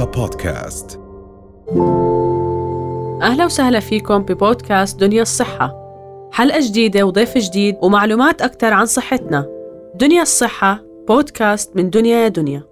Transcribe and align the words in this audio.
رؤيا 0.00 0.12
بودكاست. 0.12 1.00
أهلا 3.22 3.44
وسهلا 3.44 3.80
فيكم 3.80 4.18
ببودكاست 4.18 5.00
دنيا 5.00 5.22
الصحة. 5.22 5.74
حلقة 6.32 6.60
جديدة 6.60 7.06
وضيف 7.06 7.38
جديد 7.38 7.76
ومعلومات 7.82 8.42
أكثر 8.42 8.72
عن 8.72 8.86
صحتنا. 8.86 9.46
دنيا 9.94 10.22
الصحة 10.22 10.82
بودكاست 11.08 11.76
من 11.76 11.90
دنيا 11.90 12.16
يا 12.16 12.28
دنيا. 12.28 12.62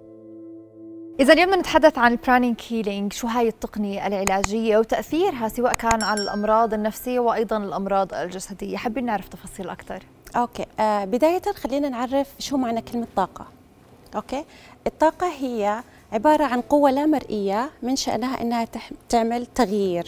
إذا 1.19 1.33
اليوم 1.33 1.53
نتحدث 1.53 1.97
عن 1.97 2.11
ال 2.11 2.18
Pranic 2.18 2.61
Healing 2.69 3.13
شو 3.13 3.27
هاي 3.27 3.47
التقنية 3.47 4.07
العلاجية؟ 4.07 4.77
وتأثيرها 4.77 5.47
سواء 5.47 5.73
كان 5.73 6.03
على 6.03 6.21
الأمراض 6.21 6.73
النفسية 6.73 7.19
وأيضا 7.19 7.57
الأمراض 7.57 8.13
الجسدية. 8.13 8.77
حابين 8.77 9.05
نعرف 9.05 9.27
تفاصيل 9.27 9.69
أكثر 9.69 9.99
أوكي. 10.35 10.65
آه 10.79 11.05
بداية 11.05 11.41
خلينا 11.55 11.89
نعرف 11.89 12.27
شو 12.39 12.57
معنى 12.57 12.81
كلمة 12.81 13.07
طاقة. 13.15 13.45
أوكي؟ 14.15 14.43
الطاقة 14.87 15.27
هي 15.39 15.79
عبارة 16.11 16.43
عن 16.43 16.61
قوة 16.61 16.91
لا 16.91 17.05
مرئية 17.05 17.69
من 17.83 17.95
شأنها 17.95 18.41
إنها 18.41 18.65
تح- 18.65 18.91
تعمل 19.09 19.45
تغيير 19.45 20.07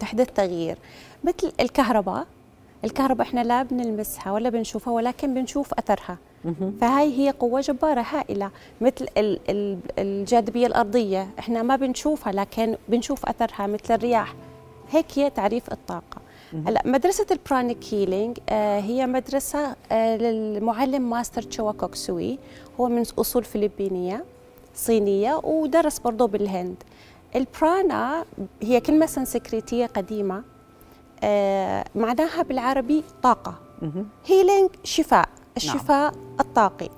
تحدث 0.00 0.26
تغيير. 0.34 0.78
مثل 1.24 1.52
الكهرباء 1.60 2.26
الكهرباء 2.84 3.26
إحنا 3.26 3.40
لا 3.44 3.62
بنلمسها 3.62 4.32
ولا 4.32 4.48
بنشوفها 4.50 4.92
ولكن 4.92 5.34
بنشوف 5.34 5.74
أثرها. 5.74 6.18
فهاي 6.80 7.18
هي 7.18 7.30
قوة 7.30 7.60
جبارة 7.60 8.00
هائلة. 8.00 8.50
مثل 8.80 9.06
ال- 9.16 9.40
ال- 9.50 9.78
الجاذبية 9.98 10.66
الأرضية 10.66 11.28
إحنا 11.38 11.62
ما 11.62 11.76
بنشوفها 11.76 12.32
لكن 12.32 12.76
بنشوف 12.88 13.26
أثرها 13.26 13.66
مثل 13.66 13.94
الرياح. 13.94 14.34
هيك 14.90 15.06
هي 15.16 15.30
تعريف 15.30 15.72
الطاقة. 15.72 16.20
هلا 16.66 16.82
مدرسة 16.84 17.26
ال 17.30 17.37
Pranic 17.37 17.78
Healing 17.94 18.38
آه 18.48 18.80
هي 18.80 19.06
مدرسة 19.06 19.76
آه 19.92 20.16
للمعلم 20.16 21.10
ماستر 21.10 21.42
تشوا 21.42 21.72
كوك 21.72 22.05
سوي 22.05 22.38
هو 22.80 22.88
من 22.88 23.02
أصول 23.18 23.44
فلبينية. 23.44 24.24
صينية 24.74 25.40
ودرس 25.44 25.98
برضه 25.98 26.26
بالهند. 26.26 26.76
البرانا 27.36 28.24
هي 28.62 28.80
كلمة 28.80 29.06
سنسكريتية 29.06 29.86
قديمة 29.86 30.42
آه 31.24 31.84
معناها 31.94 32.42
بالعربي 32.42 33.04
طاقة. 33.22 33.54
Healing 34.26 34.70
شفاء 34.84 35.28
الشفاء 35.56 36.12
الطاقي. 36.40 36.88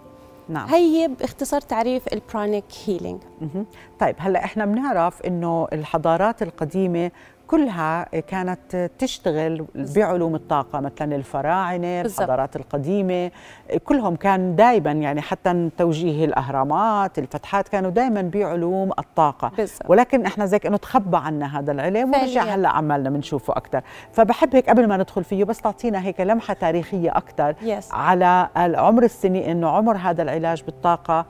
نعم. 0.48 0.68
هي 0.68 1.08
باختصار 1.08 1.60
تعريف 1.60 2.12
ال 2.12 2.20
Pranic 2.20 2.64
Healing. 2.86 3.20
طيب 4.00 4.16
هلأ 4.18 4.44
إحنا 4.44 4.66
بنعرف 4.66 5.22
إنه 5.22 5.68
الحضارات 5.72 6.42
القديمة 6.42 7.10
كلها 7.56 8.04
كانت 8.20 8.90
تشتغل 8.98 9.64
بعلوم 9.74 10.34
الطاقة 10.34 10.80
مثلا 10.80 11.16
الفراعنة. 11.16 12.00
الحضارات 12.00 12.56
القديمة 12.56 13.30
كلهم 13.84 14.16
كان 14.16 14.56
دائما 14.56 14.92
يعني 14.92 15.20
حتى 15.20 15.70
توجيه 15.78 16.24
الأهرامات 16.24 17.18
الفتحات 17.18 17.68
كانوا 17.68 17.90
دائما 17.90 18.22
بعلوم 18.22 18.90
الطاقة 18.98 19.52
بالضبط. 19.56 19.90
ولكن 19.90 20.26
إحنا 20.26 20.46
زيك 20.46 20.66
انه 20.66 20.76
تخبى 20.76 21.16
عنا 21.16 21.58
هذا 21.58 21.72
العلم 21.72 22.12
ورجع. 22.14 22.42
هلأ 22.42 22.68
عمالنا 22.68 23.10
بنشوفه 23.10 23.52
أكثر 23.56 23.80
فبحب 24.12 24.56
هيك 24.56 24.70
قبل 24.70 24.88
ما 24.88 24.96
ندخل 24.96 25.24
فيه 25.24 25.44
بس 25.44 25.60
تعطينا 25.60 26.02
هيك 26.04 26.20
لمحة 26.20 26.54
تاريخية 26.54 27.10
أكثر 27.16 27.54
Yes. 27.62 27.94
على 27.94 28.48
عمر 28.56 29.02
السنين 29.02 29.42
إنه 29.42 29.68
عمر 29.68 29.96
هذا 29.96 30.22
العلاج 30.22 30.62
بالطاقة 30.62 31.26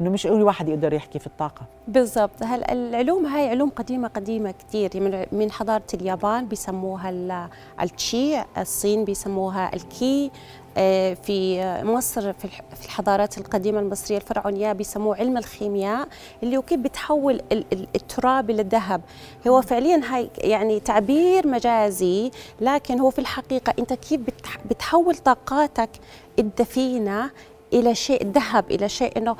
إنه 0.00 0.10
مش 0.10 0.26
أي 0.26 0.30
واحد 0.42 0.68
يقدر 0.68 0.92
يحكي 0.92 1.18
في 1.18 1.26
الطاقة. 1.26 1.62
بالضبط. 1.88 2.42
هلا 2.42 2.72
العلوم 2.72 3.26
هاي 3.26 3.48
علوم 3.48 3.70
قديمة 3.70 4.08
قديمة 4.08 4.50
كثير 4.68 4.90
من 4.94 5.26
من 5.32 5.50
حضارة 5.50 5.82
اليابان 5.94 6.46
بيسموها 6.46 7.10
ال- 7.10 7.48
التشي 7.82 8.36
الصين 8.58 9.04
بيسموها 9.04 9.74
الكي 9.74 10.30
آه، 10.78 11.14
في 11.14 11.60
مصر 11.84 12.32
في 12.32 12.44
الح- 12.44 12.62
في 12.80 12.84
الحضارات 12.86 13.38
القديمة 13.38 13.80
المصرية 13.80 14.16
الفرعونية 14.16 14.72
بيسموه 14.72 15.16
علم 15.16 15.36
الخيمياء 15.36 16.08
اللي 16.42 16.56
هو 16.56 16.62
كيف 16.62 16.80
بتحول 16.80 17.40
ال- 17.52 17.64
ال- 17.72 17.86
التراب 17.96 18.50
إلى 18.50 18.62
الذهب. 18.62 19.00
هو 19.48 19.62
فعليا 19.62 20.00
هاي 20.04 20.30
يعني 20.38 20.80
تعبير 20.80 21.46
مجازي 21.46 22.30
لكن 22.60 23.00
هو 23.00 23.10
في 23.10 23.18
الحقيقة 23.18 23.74
أنت 23.78 23.92
كيف 23.92 24.20
بتح- 24.20 24.58
بتحول 24.70 25.14
طاقاتك 25.14 25.90
الدفينة 26.38 27.30
إلى 27.72 27.94
شيء 27.94 28.26
ذهب 28.26 28.70
إلى 28.70 28.88
شيء 28.88 29.18
إنه 29.18 29.36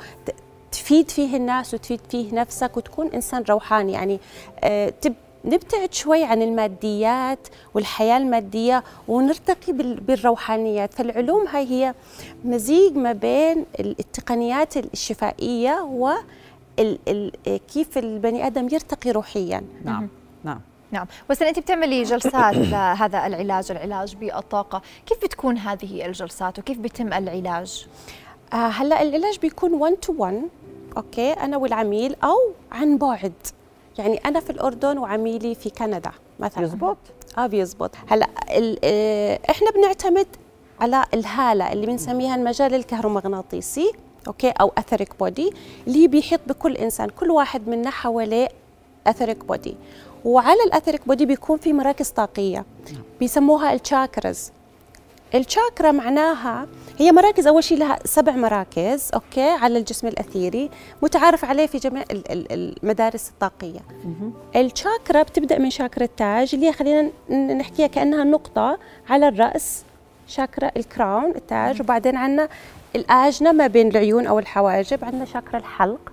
تفيد 0.87 1.09
فيه 1.11 1.37
الناس 1.37 1.73
وتفيد 1.73 1.99
فيه 2.09 2.33
نفسك 2.35 2.77
وتكون 2.77 3.07
إنسان 3.07 3.43
روحاني. 3.49 3.91
يعني 3.93 4.19
آه، 4.63 4.89
تب 5.01 5.13
نبتعد 5.45 5.93
شوي 5.93 6.23
عن 6.23 6.41
الماديات 6.41 7.47
والحياة 7.73 8.17
المادية 8.17 8.83
ونرتقي 9.07 9.73
بال- 9.73 9.99
بالروحانيات. 9.99 10.93
فالعلوم 10.93 11.47
هاي 11.47 11.65
هي 11.71 11.93
مزيج 12.45 12.97
ما 12.97 13.13
بين 13.13 13.65
ال- 13.79 13.95
التقنيات 13.99 14.77
الشفائية 14.77 15.81
و 15.81 16.11
كيف 17.73 17.97
البني 17.97 18.47
آدم 18.47 18.65
يرتقي 18.71 19.11
روحيا. 19.11 19.63
نعم 19.85 20.07
نعم. 20.43 20.61
نعم. 20.91 21.07
بس 21.29 21.41
أنت 21.41 21.59
بتعملي 21.59 22.03
جلسات 22.03 22.55
لهذا 22.71 23.25
العلاج 23.27 23.71
العلاج 23.71 24.15
بالطاقة. 24.15 24.81
كيف 25.05 25.17
بتكون 25.23 25.57
هذه 25.57 26.05
الجلسات 26.05 26.59
وكيف 26.59 26.77
بيتم 26.77 27.07
العلاج؟ 27.13 27.87
آه 28.53 28.55
هلأ 28.67 29.01
العلاج 29.01 29.39
بيكون 29.39 29.73
1 29.73 29.93
تو 29.95 30.13
1 30.17 30.41
Okay 30.97 31.31
أنا 31.33 31.57
والعميل 31.57 32.15
أو 32.23 32.37
عن 32.71 32.97
بعد. 32.97 33.33
يعني 33.97 34.17
أنا 34.25 34.39
في 34.39 34.49
الأردن 34.49 34.97
وعميلي 34.97 35.55
في 35.55 35.69
كندا 35.69 36.11
مثلا. 36.39 36.63
يزبط 36.63 36.97
آه 37.37 37.47
بيزبط. 37.47 37.91
هلأ 38.07 38.27
آه، 38.83 39.39
إحنا 39.49 39.71
بنعتمد 39.71 40.27
على 40.79 41.05
الهالة 41.13 41.73
اللي 41.73 41.87
بنسميها 41.87 42.35
المجال 42.35 42.73
الكهرومغناطيسي 42.73 43.91
okay 44.27 44.49
أو 44.49 44.71
etheric 44.77 45.19
body 45.19 45.53
اللي 45.87 46.07
بيحيط 46.07 46.39
بكل 46.47 46.77
إنسان. 46.77 47.09
كل 47.09 47.31
واحد 47.31 47.67
منا 47.67 47.89
حواليه 47.89 48.47
etheric 49.07 49.45
body. 49.45 49.75
وعلى 50.25 50.63
ال 50.63 50.69
etheric 50.69 51.07
body 51.07 51.25
بيكون 51.25 51.57
في 51.57 51.73
مراكز 51.73 52.09
طاقية. 52.09 52.65
بيسموها 53.19 53.73
ال 53.73 53.82
chakras. 53.82 54.51
الشاكرا 55.35 55.91
معناها 55.91 56.67
هي 56.97 57.11
مراكز 57.11 57.47
أول 57.47 57.63
شيء 57.63 57.77
لها 57.77 57.99
سبع 58.05 58.31
مراكز 58.31 59.09
okay 59.13 59.49
على 59.49 59.77
الجسم 59.79 60.07
الأثيري 60.07 60.69
متعارف 61.03 61.45
عليه 61.45 61.65
في 61.67 61.77
جميع 61.77 62.03
ال- 62.11 62.31
ال- 62.31 62.77
المدارس 62.83 63.29
الطاقية. 63.29 63.79
الشاكرا 64.55 65.23
بتبدأ 65.23 65.57
من 65.59 65.69
شاكرا 65.69 66.03
التاج 66.03 66.49
اللي 66.55 66.67
هي 66.67 66.73
خلينا 66.73 67.09
نحكيها 67.53 67.87
كأنها 67.87 68.23
نقطة 68.23 68.77
على 69.09 69.27
الرأس 69.27 69.83
شاكرا 70.27 70.71
ال 70.77 70.86
crown 70.86 71.31
التاج 71.35 71.81
وبعدين 71.81 72.15
عندنا 72.15 72.49
الآجنة 72.95 73.51
ما 73.51 73.67
بين 73.67 73.87
العيون 73.87 74.27
أو 74.27 74.39
الحواجب 74.39 75.05
عندنا 75.05 75.25
شاكرا 75.25 75.57
الحلق 75.59 76.11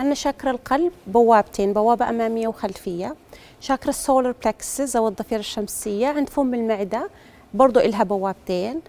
عندنا 0.00 0.14
شاكرا 0.14 0.50
القلب 0.50 0.92
بوابتين 1.06 1.72
بوابة 1.72 2.08
أمامية 2.08 2.48
وخلفية 2.48 3.14
شاكرا 3.60 3.88
ال 3.90 3.97
solar 3.97 4.34
plexus 4.44 4.96
أو 4.96 5.08
الضفيرة 5.08 5.38
الشمسية 5.40 6.06
عند 6.08 6.28
فم 6.28 6.54
المعدة 6.54 7.08
برضو 7.56 7.80
إلها 7.80 8.04
بوابتين 8.04 8.80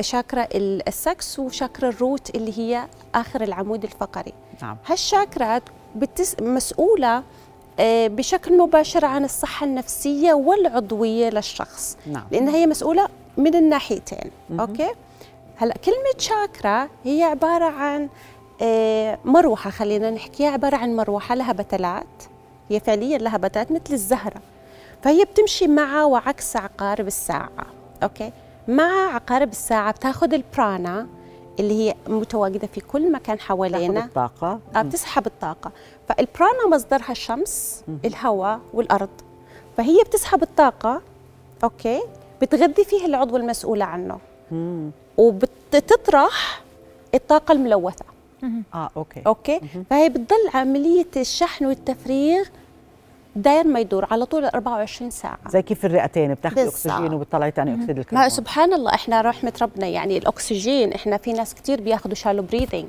شاكرا 0.00 0.44
ال- 0.54 0.88
السكس 0.88 1.38
وشاكرا 1.38 1.88
ال 1.88 1.97
root 1.97 2.34
اللي 2.36 2.58
هي 2.58 2.86
آخر 3.14 3.42
العمود 3.42 3.84
الفقري. 3.84 4.32
نعم. 4.62 4.76
هالشاكرات 4.86 5.62
بتس... 5.96 6.36
مسؤولة 6.42 7.22
آه، 7.80 8.06
بشكل 8.06 8.58
مباشر 8.58 9.04
عن 9.04 9.24
الصحة 9.24 9.66
النفسية 9.66 10.32
والعضوية 10.32 11.30
للشخص. 11.30 11.96
نعم. 12.06 12.24
لأن 12.30 12.48
هي 12.48 12.66
مسؤولة 12.66 13.08
من 13.36 13.54
الناحيتين 13.54 14.30
okay؟ 14.60 14.88
هلا 15.56 15.74
كلمة 15.84 16.18
شاكرا 16.18 16.88
هي 17.04 17.22
عبارة 17.22 17.64
عن 17.64 18.08
آه، 18.62 19.18
مروحة 19.24 19.70
خلينا 19.70 20.10
نحكيها 20.10 20.50
عبارة 20.50 20.76
عن 20.76 20.96
مروحة 20.96 21.34
لها 21.34 21.52
بتلات. 21.52 22.06
هي 22.70 22.80
فعليا 22.80 23.18
لها 23.18 23.36
بتلات 23.36 23.72
مثل 23.72 23.92
الزهرة. 23.94 24.40
فهي 25.02 25.24
بتمشي 25.24 25.68
مع 25.68 26.04
وعكس 26.04 26.56
عقارب 26.56 27.06
الساعة 27.06 27.66
okay؟ 28.02 28.32
مع 28.68 29.14
عقارب 29.14 29.50
الساعة 29.50 29.92
بتاخذ 29.92 30.34
البرانا 30.34 31.06
اللي 31.60 31.74
هي 31.88 31.94
متواجدة 32.08 32.66
في 32.66 32.80
كل 32.80 33.12
مكان 33.12 33.40
حوالينا. 33.40 34.04
الطاقة. 34.04 34.60
آه، 34.76 34.82
بتسحب 34.82 35.26
الطاقة. 35.26 35.70
فالبرانا 36.08 36.68
مصدرها 36.68 37.10
الشمس 37.10 37.82
الهواء 38.04 38.60
والأرض. 38.74 39.08
فهي 39.76 40.02
بتسحب 40.06 40.42
الطاقة 40.42 41.02
okay؟ 41.64 42.00
بتغذي 42.42 42.84
فيه 42.84 43.06
العضو 43.06 43.36
المسؤول 43.36 43.82
عنه. 43.82 44.18
مم. 44.50 44.90
وبتطرح 45.16 46.62
الطاقة 47.14 47.52
الملوثة. 47.52 48.04
آه 48.74 48.90
okay. 48.96 49.22
okay؟ 49.26 49.60
فهي 49.90 50.08
بتضل 50.08 50.50
عملية 50.54 51.06
الشحن 51.16 51.66
والتفريغ 51.66 52.44
داير 53.36 53.66
ما 53.66 53.80
يدور 53.80 54.06
على 54.10 54.24
طول 54.26 54.44
24 54.44 55.10
ساعة. 55.10 55.38
زي 55.48 55.62
كيف 55.62 55.84
الرئتين 55.84 56.34
بتاخذي. 56.34 56.68
أكسجين 56.68 57.14
وبتطلعي 57.14 57.50
ثاني 57.50 57.74
أكسيد 57.74 57.96
ما 57.96 58.00
الكربون. 58.00 58.28
سبحان 58.28 58.72
الله 58.72 58.94
إحنا 58.94 59.20
رحمة 59.20 59.52
ربنا 59.62 59.86
يعني 59.86 60.18
الأكسجين 60.18 60.92
إحنا 60.92 61.16
في 61.16 61.32
ناس 61.32 61.54
كتير 61.54 61.80
بياخذوا 61.80 62.14
shallow 62.14 62.42
breathing 62.42 62.86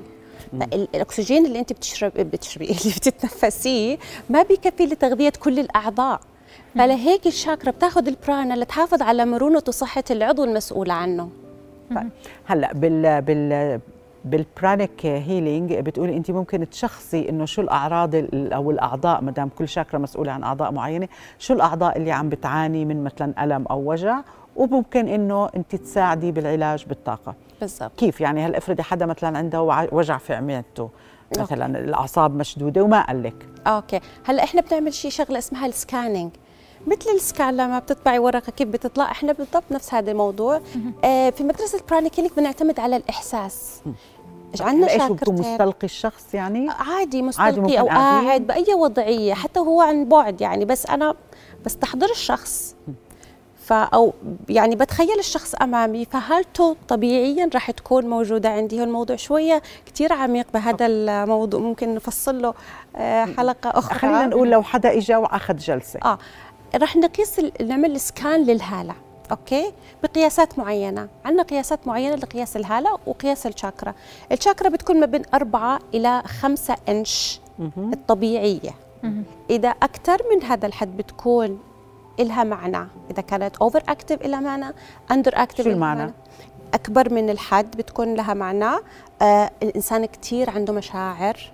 الأكسجين 0.74 1.46
اللي 1.46 1.60
أنت 1.60 1.74
بتشرب 1.74 2.12
بتشربي 2.18 2.66
اللي 2.72 2.94
بتتنفسيه 2.98 3.98
ما 4.30 4.44
بيكفي 4.44 4.86
لتغذية 4.86 5.34
كل 5.40 5.60
الأعضاء. 5.60 6.20
فلهيك 6.76 7.28
الشاكرا 7.28 7.72
بتاخذ 7.72 8.08
البرانا 8.08 8.54
لتحافظ 8.54 9.02
على 9.02 9.26
مرونة 9.26 9.64
وصحة 9.68 10.04
العضو 10.12 10.44
المسؤول 10.44 10.92
عنه. 10.92 11.30
طيب. 11.96 12.10
هلأ 12.46 12.74
بال 12.74 13.22
بال 13.22 13.80
بال 14.30 14.49
Pranic 14.49 15.06
Healing 15.06 15.74
بتقولي 15.74 16.18
انت 16.18 16.32
ممكن 16.32 16.70
تشخصي 16.70 17.30
إنه 17.30 17.46
شو 17.46 17.62
الأعراض 17.62 18.16
ال- 18.16 18.54
أو 18.54 18.72
الأعضاء 18.72 19.22
ما 19.22 19.32
دام 19.32 19.50
كل 19.58 19.68
شاكرا 19.68 20.00
مسؤولة 20.00 20.32
عن 20.32 20.44
أعضاء 20.44 20.72
معينة 20.72 21.08
شو 21.40 21.54
الأعضاء 21.54 21.98
اللي 21.98 22.12
عم 22.12 22.30
بتعاني 22.30 22.86
من 22.86 23.04
مثلا 23.04 23.44
ألم 23.44 23.66
أو 23.68 23.92
وجع؟ 23.92 24.20
وممكن 24.56 25.08
إنه 25.08 25.50
انت 25.56 25.76
تساعدي 25.76 26.32
بالعلاج 26.32 26.86
بالطاقة. 26.86 27.36
بالضبط. 27.62 27.92
كيف؟ 27.98 28.22
يعني 28.22 28.46
هلا 28.46 28.58
افرضي 28.58 28.84
حدا 28.84 29.06
مثلا 29.06 29.38
عنده 29.38 29.62
وجع 29.92 30.18
في 30.18 30.34
عميته 30.34 30.90
مثلا 31.40 31.80
الأعصاب 31.80 32.36
مشدودة 32.36 32.84
وما 32.84 33.02
قال 33.06 33.24
لك. 33.24 33.46
أوكي. 33.68 34.00
هلأ 34.26 34.44
إحنا 34.44 34.62
بنعمل 34.62 34.94
شيء 34.94 35.12
شغلة 35.12 35.38
اسمها 35.38 35.66
ال 35.66 35.73
scanning 35.73 36.32
مثل 36.88 37.10
ال 37.16 37.24
scan 37.24 37.58
لما 37.58 37.80
بتطبعي 37.80 38.20
ورقة 38.20 38.52
كيف 38.52 38.68
بتطلع 38.68 39.12
إحنا 39.12 39.32
بالضبط 39.34 39.64
نفس 39.72 39.94
هذا 39.94 40.12
الموضوع. 40.12 40.62
آه 41.04 41.30
في 41.30 41.44
مدرسة 41.44 41.80
ال 41.80 41.84
pranic 41.84 42.08
healing 42.08 42.36
بنعتمد 42.38 42.80
على 42.80 42.96
الإحساس. 42.96 43.82
عندنا 44.62 44.88
شاكرتين؟ 44.88 45.34
مستلقي 45.34 45.84
الشخص 45.84 46.34
يعني؟ 46.34 46.70
عادي 46.70 47.22
ممكن 47.22 47.28
مستلقي 47.28 47.80
أو 47.80 47.88
قاعدين؟ 47.88 48.28
قاعد 48.28 48.48
بأي 48.48 48.74
وضعية 48.74 49.34
حتى 49.34 49.60
هو 49.60 49.82
عن 49.82 50.06
بعد 50.06 50.42
يعني 50.42 50.66
بس 50.66 50.86
أنا 50.86 51.16
بستحضر 51.66 52.10
الشخص. 52.12 52.76
ف 53.66 53.74
أو 53.74 54.14
يعني 54.50 54.76
بتخيل 54.76 55.20
الشخص 55.20 55.56
أمامي 55.56 56.06
فهالته 56.06 56.76
طبيعيا 56.88 57.50
راح 57.54 57.72
تكون 57.72 58.06
موجودة 58.10 58.50
عندي. 58.50 58.80
هو 58.80 58.84
الموضوع 58.84 59.16
شوية 59.16 59.62
كثير 59.86 60.14
عميق 60.14 60.48
بهذا 60.54 60.86
الموضوع 60.86 61.60
ممكن 61.60 61.96
نفصل 61.96 62.42
له 62.42 62.54
آه، 62.96 63.26
حلقة 63.26 63.70
أخرى. 63.70 64.00
خلينا 64.00 64.26
نقول 64.26 64.50
لو 64.50 64.64
حدا 64.64 64.98
اجى 64.98 65.16
وأخذ 65.16 65.58
جلسة. 65.58 66.00
آه 66.06 66.18
راح 66.76 66.96
نقيس 66.96 67.42
نعمل 67.62 68.00
سكان 68.00 68.44
للهالة. 68.44 68.94
أوكي؟ 69.32 69.74
بقياسات 70.04 70.60
معينة. 70.60 71.08
عندنا 71.26 71.44
قياسات 71.44 71.88
معينة 71.88 72.16
لقياس 72.16 72.58
الهالة 72.58 72.98
وقياس 73.06 73.48
الشاكرا 73.48 73.94
الشاكرا 74.32 74.70
بتكون 74.70 75.00
ما 75.00 75.06
بين 75.06 75.22
أربعة 75.34 75.80
إلى 75.94 76.24
خمسة 76.26 76.78
إنش 76.90 77.40
الطبيعية. 77.78 78.76
إذا 79.50 79.70
أكثر 79.70 80.18
من 80.32 80.44
هذا 80.44 80.68
الحد 80.68 80.98
بتكون 80.98 81.60
إلها 82.20 82.44
معنى. 82.44 82.88
إذا 83.12 83.22
كانت 83.22 83.58
أوفر 83.58 83.84
أكتف 83.90 84.26
إلها 84.26 84.40
معنى 84.40 84.74
أندر 85.12 85.32
أكتف 85.36 85.64
شو 85.64 85.70
المعنى؟ 85.70 86.14
أكبر 86.74 87.14
من 87.14 87.30
الحد 87.30 87.78
بتكون 87.78 88.14
لها 88.14 88.34
معنى. 88.34 88.80
آه 89.22 89.52
الإنسان 89.64 90.06
كتير 90.06 90.50
عنده 90.50 90.74
مشاعر 90.74 91.52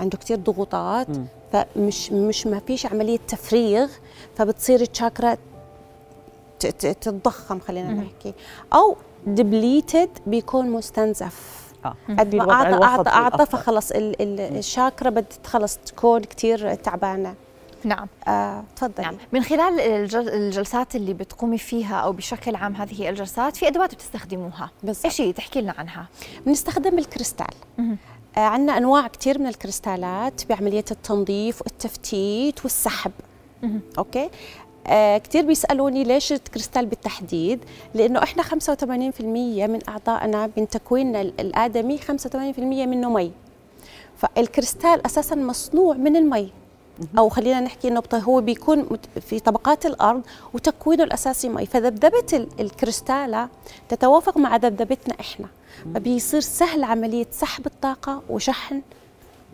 عنده 0.00 0.18
كتير 0.18 0.36
ضغوطات 0.36 1.06
فمش 1.52 2.12
مش 2.12 2.46
ما 2.46 2.58
فيش 2.58 2.86
عملية 2.86 3.18
تفريغ 3.28 3.88
فبتصير 4.36 4.80
الشاكرا 4.80 5.36
تتضخم 6.66 7.60
خلينا 7.60 7.92
نحكي. 7.92 8.34
أو 8.74 8.96
دبليتد 9.26 10.10
بيكون 10.26 10.70
مستنزف. 10.70 11.60
قد 12.18 12.30
في 12.30 12.36
ما 12.36 12.52
اعطى 12.52 12.84
اعطى 12.84 13.10
أعطى. 13.10 13.46
فخلص 13.46 13.90
ال- 13.90 14.22
ال- 14.22 14.56
الشاكرا 14.58 15.10
بدها 15.10 15.28
خلص 15.46 15.76
تكون 15.76 16.20
كتير 16.20 16.74
تعبانة. 16.74 17.34
نعم. 17.84 18.08
آه، 18.28 18.64
تفضلي. 18.76 19.04
نعم. 19.06 19.16
من 19.32 19.42
خلال 19.42 19.80
الجل- 19.80 20.28
الجلسات 20.28 20.96
اللي 20.96 21.14
بتقومي 21.14 21.58
فيها 21.58 21.96
أو 21.96 22.12
بشكل 22.12 22.54
عام 22.54 22.74
هذه 22.76 23.08
الجلسات 23.08 23.56
في 23.56 23.66
أدوات 23.68 23.94
بتستخدموها. 23.94 24.70
بالضبط. 24.82 25.04
إيش 25.04 25.20
هي؟ 25.20 25.32
تحكي 25.32 25.60
لنا 25.60 25.74
عنها. 25.78 26.06
بنستخدم 26.46 26.98
الكريستال. 26.98 27.46
آه 28.36 28.40
عندنا 28.40 28.76
أنواع 28.78 29.06
كثير 29.06 29.38
من 29.38 29.46
الكريستالات 29.46 30.46
بعملية 30.48 30.84
التنظيف 30.90 31.62
والتفتيت 31.62 32.62
والسحب. 32.64 33.12
مهم. 33.62 33.80
أوكي؟ 33.98 34.30
آه 34.86 35.18
كثير 35.18 35.42
بيسألوني 35.46 36.04
ليش 36.04 36.32
الكريستال 36.32 36.86
بالتحديد؟ 36.86 37.60
لأنه 37.94 38.22
إحنا 38.22 38.42
85% 38.42 39.20
من 39.66 39.78
أعضائنا 39.88 40.50
من 40.56 40.68
تكويننا 40.68 41.20
ال- 41.20 41.40
الآدمي 41.40 41.98
85% 41.98 42.86
منه 42.86 43.10
مي. 43.10 43.32
فالكريستال 44.18 45.06
أساسا 45.06 45.34
مصنوع 45.34 45.94
من 45.94 46.16
المي. 46.16 46.52
أو 47.18 47.28
خلينا 47.28 47.60
نحكي 47.60 47.88
إنه 47.88 48.02
هو 48.14 48.40
بيكون 48.40 48.86
في 49.20 49.40
طبقات 49.40 49.86
الأرض 49.86 50.22
وتكوينه 50.54 51.04
الأساسي 51.04 51.48
مي. 51.48 51.66
فذبذبة 51.66 52.26
ال- 52.32 52.48
الكريستالة 52.60 53.48
تتوافق 53.88 54.36
مع 54.38 54.56
ذبذبتنا 54.56 55.14
إحنا. 55.20 55.46
فبيصير 55.94 56.40
سهل 56.40 56.84
عملية 56.84 57.26
سحب 57.30 57.66
الطاقة 57.66 58.22
وشحن 58.30 58.82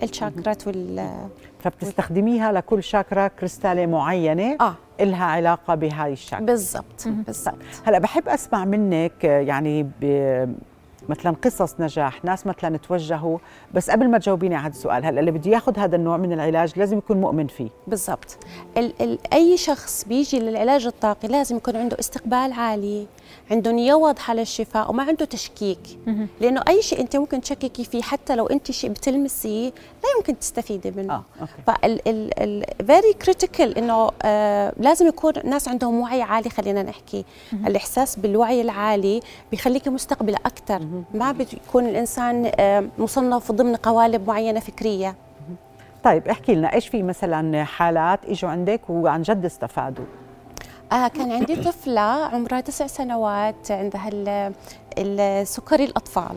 الشاكرات 0.03 0.67
وال 0.67 1.09
فبتستخدميها 1.59 2.53
لكل 2.53 2.83
شاكرا 2.83 3.29
كريستالة 3.29 3.87
معينة 3.87 4.57
آه. 4.61 4.75
إلها 5.01 5.25
علاقة 5.25 5.75
بهاي 5.75 6.13
الشاكرا 6.13 6.45
بالضبط 6.47 7.09
بالضبط. 7.27 7.55
هلأ 7.85 7.99
بحب 7.99 8.29
أسمع 8.29 8.65
منك 8.65 9.25
آه، 9.25 9.41
يعني 9.41 9.83
ب 10.01 10.05
مثلا 11.09 11.37
قصص 11.45 11.75
نجاح 11.81 12.25
ناس 12.25 12.47
مثلا 12.47 12.77
توجهوا. 12.77 13.39
بس 13.75 13.91
قبل 13.91 14.09
ما 14.09 14.19
تجاوبيني 14.19 14.55
على 14.55 14.67
هذا 14.67 14.73
السؤال 14.73 15.05
هلأ 15.05 15.21
اللي 15.21 15.31
بده 15.31 15.51
ياخذ 15.51 15.79
هذا 15.79 15.97
النوع 15.97 16.17
من 16.17 16.33
العلاج 16.33 16.73
لازم 16.79 16.99
يكون 16.99 17.21
مؤمن 17.21 17.47
فيه. 17.47 17.69
بالضبط. 17.87 18.37
ال 18.77 18.93
ال 19.03 19.19
أي 19.33 19.57
شخص 19.57 20.05
بيجي 20.05 20.39
للعلاج 20.39 20.87
الطاقي 20.87 21.29
لازم 21.29 21.57
يكون 21.57 21.77
عنده 21.77 21.97
استقبال 22.01 22.53
عالي 22.53 23.07
عنده 23.51 23.73
نية 23.73 23.95
واضحة 23.95 24.35
للشفاء 24.35 24.91
وما 24.91 25.03
عنده 25.03 25.25
تشكيك. 25.25 25.79
لأنه 26.41 26.63
أي 26.69 26.83
شيء 26.83 27.01
أنت 27.01 27.17
ممكن 27.17 27.41
تشككي 27.41 27.85
فيه 27.85 28.03
حتى 28.03 28.37
لو 28.37 28.47
أنت 28.47 28.71
شيء 28.71 28.91
بتلمسيه 28.91 29.67
لا 30.05 30.09
يمكن 30.17 30.39
تستفيدي 30.39 30.91
منه. 30.91 31.23
أوكي. 31.41 31.53
فال 31.67 32.09
ال 32.09 32.31
ال 32.39 32.65
very 32.83 33.27
critical 33.27 33.79
إنه 33.79 34.11
آه 34.23 34.73
لازم 34.77 35.07
يكون 35.07 35.33
ناس 35.45 35.69
عندهم 35.69 36.01
وعي 36.01 36.23
عالي 36.23 36.51
خلينا 36.51 36.83
نحكي. 36.83 37.25
الإحساس 37.53 38.17
بالوعي 38.17 38.61
العالي 38.61 39.21
بيخليك 39.51 39.89
مستقبله 39.89 40.39
أكثر 40.47 40.83
ما 41.15 41.33
بيكون 41.33 41.87
الإنسان 41.87 42.51
آه 42.59 42.85
مصنف 42.99 43.53
ضمن 43.53 43.77
قوالب 43.77 44.29
معينة 44.29 44.61
فكرية. 44.61 45.15
طيب 46.05 46.29
احكي 46.29 46.55
لنا 46.55 46.73
إيش 46.75 46.89
في 46.89 47.03
مثلا 47.03 47.65
حالات 47.65 48.21
إجوا 48.25 48.51
عندك 48.51 48.81
وعن 48.91 49.23
جد 49.23 49.45
استفادوا؟ 49.45 50.05
آه 50.93 51.09
كان 51.09 51.33
عندي 51.33 51.57
طفلة 51.57 52.01
عمرها 52.01 52.61
تسع 52.61 52.87
سنوات 52.87 53.71
عندها 53.71 54.09
ال- 54.09 54.53
السكري 54.99 55.85
الأطفال. 55.85 56.37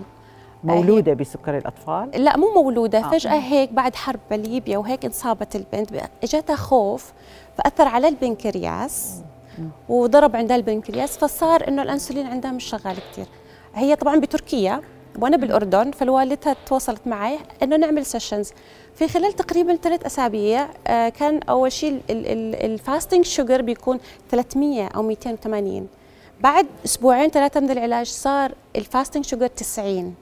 مولودة 0.64 1.14
بسكري 1.14 1.58
الأطفال؟ 1.58 2.10
لا 2.24 2.38
مو 2.38 2.54
مولودة 2.64 3.00
آه. 3.00 3.10
فجأة 3.12 3.40
هيك 3.40 3.72
بعد 3.74 3.96
حرب 3.96 4.20
بليبيا 4.32 4.78
وهيك 4.78 5.06
انصابت 5.06 5.56
البنت 5.56 5.90
اجتها 6.24 6.56
خوف 6.56 7.14
فأثر 7.58 7.88
على 7.88 8.08
البنكرياس 8.08 9.22
وضرب 9.90 10.36
عندها 10.36 10.56
البنكرياس 10.58 11.18
فصار 11.18 11.68
إنه 11.68 11.82
الأنسولين 11.82 12.28
عندها 12.28 12.52
مش 12.52 12.64
شغال 12.64 12.96
كثير 13.12 13.26
هي 13.76 13.96
طبعا 13.96 14.16
بتركيا 14.20 14.82
وأنا 15.20 15.38
بالأردن 15.38 15.92
فالوالدتها 15.92 16.56
تواصلت 16.66 17.02
معي 17.08 17.40
إنه 17.64 17.76
نعمل 17.78 18.06
sessions 18.06 18.52
في 18.96 19.08
خلال 19.08 19.34
تقريبا 19.34 19.76
ثلاث 19.76 20.06
أسابيع 20.06 20.68
آه، 20.88 21.10
كان 21.10 21.40
أول 21.50 21.72
شيء 21.72 22.02
ال 22.10 22.24
fasting 22.24 23.26
sugar 23.26 23.62
بيكون 23.62 24.00
300 24.32 24.88
أو 24.88 25.02
280 25.04 25.88
بعد 26.42 26.66
أسبوعين 26.86 27.30
ثلاثة 27.30 27.60
من 27.60 27.72
العلاج 27.72 28.06
صار 28.08 28.52
ال 28.76 28.82
fasting 28.82 29.26
sugar 29.26 29.48
90 29.48 30.14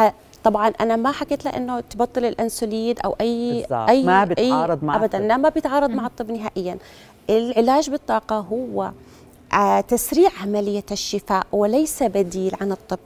ه- 0.00 0.12
طبعا 0.44 0.68
أنا 0.80 0.96
ما 0.96 1.12
حكيت 1.12 1.44
لها 1.44 1.56
إنه 1.56 1.80
تبطل 1.80 2.24
الانسولين 2.24 2.98
أو 3.04 3.16
اي. 3.20 3.66
اي 3.88 4.02
ما 4.04 4.24
بيتعارض 4.24 4.78
أي 4.80 4.86
مع 4.86 4.96
ابدا. 4.96 5.18
لا 5.18 5.36
ما 5.36 5.48
بيتعارض 5.48 5.90
مع 5.90 6.06
الطب 6.06 6.30
نهائيا. 6.30 6.78
العلاج 7.30 7.90
بالطاقة 7.90 8.36
هو 8.38 8.90
تسريع 9.88 10.30
عملية 10.42 10.84
الشفاء 10.90 11.46
وليس 11.52 12.02
بديل 12.02 12.56
عن 12.60 12.72
الطب. 12.72 12.98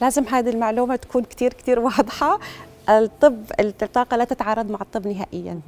لازم 0.00 0.24
هذه 0.24 0.50
المعلومة 0.50 0.96
تكون 0.96 1.24
كثير 1.24 1.52
كثير 1.52 1.78
واضحة. 1.80 2.40
الطب 2.88 3.44
الطاقة 3.60 4.16
لا 4.16 4.24
تتعارض 4.24 4.70
مع 4.70 4.78
الطب 4.80 5.06
نهائيا. 5.06 5.60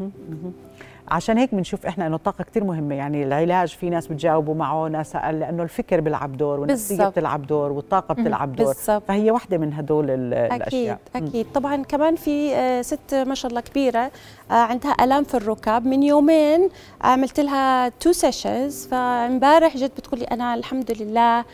عشان 1.11 1.39
هيك 1.39 1.55
بنشوف 1.55 1.87
إحنا 1.87 2.07
إنه 2.07 2.17
الطاقة 2.17 2.45
كثير 2.45 2.65
مهمة. 2.65 2.95
يعني 2.95 3.23
العلاج 3.25 3.69
في 3.69 3.91
ناس 3.91 4.07
بتجاوبوا 4.07 4.55
معه 4.55 4.89
ناس 4.89 5.17
أقل 5.17 5.41
لأنه 5.41 5.63
الفكر 5.63 6.01
بيلعب 6.01 6.37
دور 6.37 6.61
والنفسية. 6.61 7.09
بتلعب 7.09 7.47
دور 7.47 7.73
والطاقة 7.73 8.15
بتلعب 8.15 8.57
دور. 8.57 8.67
بالضبط. 8.67 9.03
فهي 9.09 9.31
واحدة 9.31 9.59
من 9.59 9.73
هدول 9.75 10.11
ال- 10.11 10.35
أكيد 10.35 10.53
الاشياء 10.63 10.99
أكيد. 11.17 11.47
طبعا 11.55 11.77
كمان 11.83 12.17
في 12.17 12.55
آه، 12.55 12.83
ست 12.83 13.15
ما 13.15 13.35
شاء 13.35 13.51
الله 13.51 13.61
كبيرة 13.61 14.11
آه، 14.51 14.55
عندها 14.55 14.97
آلام 15.01 15.25
في 15.25 15.35
الركب. 15.37 15.87
من 15.87 16.03
يومين 16.03 16.69
عملت 17.03 17.41
لها 17.41 17.89
two 17.89 18.13
sessions 18.13 18.87
فامبارح 18.87 19.77
جت 19.77 19.93
بتقول 19.97 20.21
لي 20.21 20.27
أنا 20.27 20.55
الحمد 20.55 20.91
لله 21.03 21.45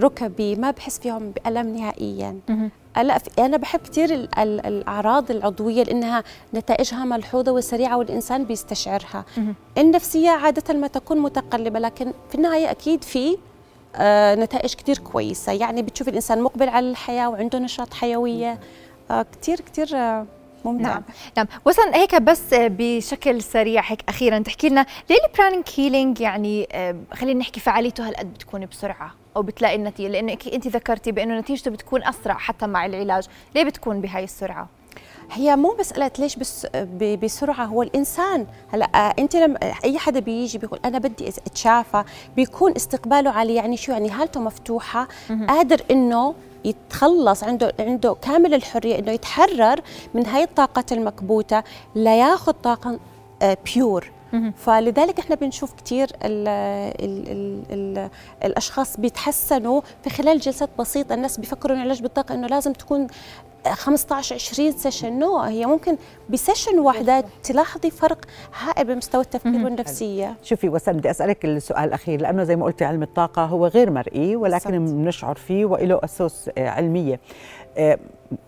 ركبي 0.00 0.54
ما 0.56 0.70
بحس 0.70 0.98
فيهم 0.98 1.30
بألم 1.30 1.76
نهائيا. 1.76 2.38
لا 2.96 3.18
أنا 3.38 3.56
بحب 3.56 3.80
كثير 3.80 4.14
ال- 4.14 4.38
ال- 4.38 4.66
الأعراض 4.66 5.30
العضوية 5.30 5.82
لأنها 5.82 6.24
نتائجها 6.54 7.04
ملحوظة 7.04 7.52
وسريعة 7.52 7.98
والإنسان 7.98 8.44
بيستشعرها. 8.44 9.24
النفسيه 9.78 10.30
عادة 10.30 10.74
ما 10.74 10.86
تكون 10.86 11.18
متقلبة 11.18 11.78
لكن 11.78 12.12
في 12.28 12.34
النهاية 12.34 12.70
أكيد 12.70 13.04
في 13.04 13.36
آه، 13.96 14.34
نتائج 14.34 14.74
كتير 14.74 14.98
كويسة. 14.98 15.52
يعني 15.52 15.82
بتشوف 15.82 16.08
الإنسان 16.08 16.42
مقبل 16.42 16.68
على 16.68 16.90
الحياة 16.90 17.28
وعنده 17.30 17.58
نشاط 17.58 17.94
حيوية. 17.94 18.58
آه، 19.10 19.26
كتير 19.32 19.60
كتير 19.60 19.88
آه، 19.96 20.26
ممتع. 20.64 20.88
نعم. 20.88 21.02
نعم. 21.36 21.46
وصل 21.64 21.88
هيك 21.94 22.14
بس 22.14 22.42
بشكل 22.54 23.42
سريع 23.42 23.82
هيك 23.86 24.00
أخيرا 24.08 24.38
تحكي 24.38 24.68
لنا 24.68 24.86
ليه 25.10 25.18
ال 25.28 25.33
pranic 25.33 25.64
healing 25.76 26.20
يعني 26.20 26.68
خلينا 27.14 27.40
نحكي 27.40 27.60
فعاليته 27.60 28.08
هالقد 28.08 28.34
بتكون 28.34 28.66
بسرعة 28.66 29.14
أو 29.36 29.42
بتلاقي 29.42 29.76
النتيجه 29.76 30.08
لانك 30.08 30.48
انت 30.48 30.68
ذكرتي 30.68 31.12
بأنه 31.12 31.38
نتيجته 31.38 31.70
بتكون 31.70 32.04
أسرع 32.04 32.34
حتى 32.34 32.66
مع 32.66 32.86
العلاج. 32.86 33.26
ليه 33.54 33.64
بتكون 33.64 34.00
بهاي 34.00 34.24
السرعة؟ 34.24 34.68
هي 35.32 35.56
مو 35.56 35.76
مسألة 35.78 36.10
ليش 36.18 36.36
بس 36.36 36.66
بسرعة 37.22 37.64
هو 37.64 37.82
الإنسان. 37.82 38.46
هلأ 38.72 38.90
آه، 38.94 39.14
أنت 39.18 39.36
لما 39.36 39.58
أي 39.84 39.98
حدا 39.98 40.20
بيجي 40.20 40.58
بيقول 40.58 40.80
أنا 40.84 40.98
بدي 40.98 41.28
أتشافى 41.28 42.04
بيكون 42.36 42.72
استقباله 42.76 43.30
عليه 43.30 43.56
يعني 43.56 43.76
شو 43.76 43.92
يعني؟ 43.92 44.10
هالته 44.10 44.40
مفتوحة. 44.40 45.08
قادر 45.48 45.80
إنه 45.90 46.34
يتخلص 46.64 47.44
عنده 47.44 47.72
عنده 47.80 48.14
كامل 48.22 48.54
الحرية 48.54 48.98
إنه 48.98 49.12
يتحرر 49.12 49.80
من 50.14 50.26
هاي 50.26 50.42
الطاقة 50.42 50.84
المكبوتة 50.92 51.62
لياخذ 51.94 52.52
طاقة 52.52 52.98
بيور 53.74 54.10
فلذلك 54.56 55.18
إحنا 55.18 55.36
بنشوف 55.36 55.72
كثير 55.84 56.08
ال 56.24 56.48
ال 56.48 57.28
ال 57.32 57.62
ال 57.70 58.10
الأشخاص 58.44 58.96
بيتحسنوا 58.96 59.80
في 60.04 60.10
خلال 60.10 60.40
جلسات 60.40 60.70
بسيطة 60.78 61.14
الناس 61.14 61.38
بيفكروا 61.40 61.74
إنه 61.76 61.82
العلاج 61.82 62.02
بالطاقة 62.02 62.34
إنه 62.34 62.46
لازم 62.46 62.72
تكون 62.72 63.06
15 63.68 64.34
20 64.34 64.72
session 64.72 65.18
no 65.18 65.38
هي 65.38 65.66
ممكن 65.66 65.96
ب 66.30 66.36
session 66.36 66.78
واحدة 66.78 67.24
تلاحظي 67.42 67.90
فرق 67.90 68.24
هائل 68.62 68.84
بمستوى 68.84 69.20
التفكير 69.20 69.64
والنفسية. 69.64 70.36
شوفي 70.42 70.68
وسام 70.68 70.96
بدي 70.96 71.10
أسألك 71.10 71.44
السؤال 71.44 71.84
الأخير. 71.84 72.20
لأنه 72.20 72.44
زي 72.44 72.56
ما 72.56 72.64
قلتي 72.64 72.84
علم 72.84 73.02
الطاقة 73.02 73.44
هو 73.44 73.66
غير 73.66 73.90
مرئي 73.90 74.36
ولكن. 74.36 74.84
بنشعر 74.84 75.34
فيه 75.34 75.64
وله 75.64 76.00
اسس 76.04 76.50
آه، 76.58 76.68
علمية. 76.68 77.20
آه، 77.78 77.98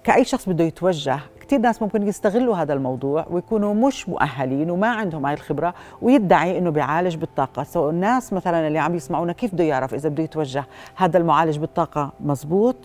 كأي 0.04 0.24
شخص 0.24 0.48
بده 0.48 0.64
يتوجه 0.64 1.20
كثير 1.40 1.58
ناس 1.58 1.82
ممكن 1.82 2.08
يستغلوا 2.08 2.56
هذا 2.56 2.72
الموضوع 2.72 3.26
ويكونوا 3.30 3.74
مش 3.74 4.08
مؤهلين 4.08 4.70
وما 4.70 4.88
عندهم 4.88 5.26
هاي 5.26 5.34
الخبرة 5.34 5.74
ويدعي 6.02 6.58
إنه 6.58 6.70
بيعالج 6.70 7.16
بالطاقة. 7.16 7.62
so 7.62 7.90
الناس 7.90 8.32
مثلا 8.32 8.68
اللي 8.68 8.78
عم 8.78 8.94
يسمعونا 8.94 9.32
كيف 9.32 9.54
بده 9.54 9.64
يعرف 9.64 9.94
إذا 9.94 10.08
بده 10.08 10.22
يتوجه؟ 10.22 10.64
هذا 10.96 11.18
المعالج 11.18 11.58
بالطاقة 11.58 12.12
مزبوط. 12.20 12.76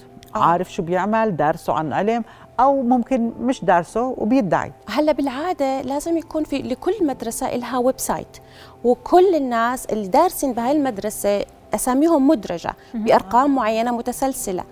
عارف 0.43 0.73
شو 0.73 0.81
بيعمل 0.83 1.35
دارسه 1.35 1.73
عن 1.73 1.93
علم 1.93 2.23
أو 2.59 2.81
ممكن 2.81 3.31
مش 3.41 3.65
دارسه 3.65 4.01
وبيدعي. 4.17 4.71
هلا 4.89 5.11
بالعادة 5.11 5.81
لازم 5.81 6.17
يكون 6.17 6.43
في 6.43 6.57
لكل 6.57 6.93
مدرسة 7.01 7.55
لها 7.55 7.77
website 7.77 8.37
وكل 8.83 9.35
الناس 9.35 9.85
اللي 9.85 10.07
دارسين 10.07 10.53
بهاي 10.53 10.71
المدرسة 10.71 11.45
أساميهم 11.75 12.27
مدرجة 12.27 12.73
بأرقام 12.93 13.55
معينة 13.55 13.91
متسلسلة. 13.97 14.63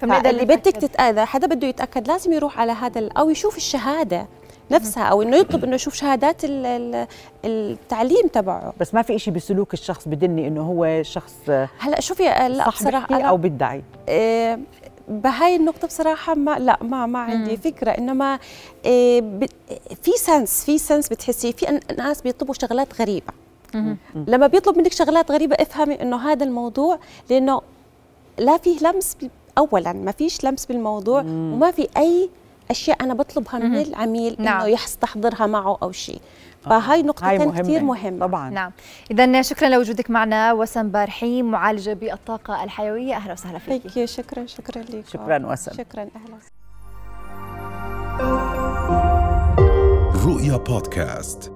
فبنقدر 0.00 0.30
اللي 0.30 0.44
بدك. 0.44 0.72
تتأذى 0.76 1.24
حدا 1.24 1.46
بده 1.46 1.66
يتأكد 1.66 2.08
لازم 2.08 2.32
يروح 2.32 2.60
على 2.60 2.72
هذا 2.72 3.08
أو 3.18 3.30
يشوف 3.30 3.56
الشهادة 3.56 4.26
نفسها 4.70 5.02
أو 5.04 5.22
إنه 5.22 5.36
يطلب 5.36 5.64
إنه 5.64 5.74
يشوف 5.74 5.94
شهادات 5.94 6.44
ال- 6.44 6.66
ال- 6.66 7.06
التعليم 7.44 8.26
تبعه. 8.32 8.72
بس 8.80 8.94
ما 8.94 9.02
في 9.02 9.14
إشي 9.16 9.30
بسلوك 9.30 9.72
الشخص 9.74 10.08
بدني 10.08 10.48
إنه 10.48 10.62
هو 10.62 11.02
شخص 11.02 11.34
هلا 11.78 12.00
شوفي 12.00 12.22
لا 12.48 12.68
بصراحة 12.68 13.20
أو 13.22 13.36
بيدعي. 13.36 13.82
آه، 14.08 14.58
بهاي 15.08 15.56
النقطة 15.56 15.86
بصراحة 15.86 16.34
ما 16.34 16.58
لا 16.58 16.78
ما 16.82 17.06
ما 17.06 17.18
عندي 17.18 17.56
فكرة. 17.56 17.90
إنما 17.90 18.38
آه، 18.86 19.20
ب- 19.20 19.48
في 20.02 20.10
سنس 20.12 20.64
في 20.64 20.78
سنس 20.78 21.08
بتحسي 21.08 21.52
في 21.52 21.66
أن- 21.66 21.98
ناس 21.98 22.22
بيطلبوا 22.22 22.54
شغلات 22.54 23.00
غريبة. 23.00 23.32
لما 24.28 24.46
بيطلب 24.46 24.78
منك 24.78 24.92
شغلات 24.92 25.30
غريبة 25.30 25.56
افهمي 25.60 26.02
إنه 26.02 26.16
هذا 26.16 26.44
الموضوع 26.44 26.98
لأنه 27.30 27.60
لا 28.38 28.56
فيه 28.56 28.78
لمس 28.88 29.16
أولا 29.58 29.92
ما 29.92 30.12
فيش 30.12 30.44
لمس 30.44 30.66
بالموضوع 30.66 31.20
وما 31.20 31.70
في 31.70 31.88
أي 31.96 32.30
أشياء 32.70 33.02
أنا 33.02 33.14
بطلبها 33.14 33.58
من 33.58 33.76
العميل 33.76 34.36
نعم. 34.38 34.60
إنه 34.60 34.68
يستحضرها 34.68 35.46
معه 35.46 35.78
أو 35.82 35.92
شيء. 35.92 36.20
فهاي 36.62 36.80
هاي 36.80 37.02
نقطتين 37.02 37.38
مهمة. 37.38 37.62
كثير 37.62 37.82
مهمة. 37.82 38.26
طبعا. 38.26 38.50
نعم. 38.50 38.72
اذا 39.10 39.42
شكرا 39.42 39.68
لوجودك 39.68 40.10
معنا 40.10 40.52
وسام 40.52 40.90
بارحيم 40.90 41.50
معالجة 41.50 41.92
بالطاقة 41.92 42.64
الحيوية. 42.64 43.14
أهلا 43.16 43.32
وسهلا 43.32 43.58
فيك. 43.58 44.04
شكرا 44.04 44.46
شكرا 44.46 44.82
لك. 44.82 45.08
شكراً 45.08 45.46
وسام. 45.46 45.74
شكرا. 45.74 46.02
أهلا 46.02 46.38
رؤيا 50.26 50.56
بودكاست. 50.56 51.55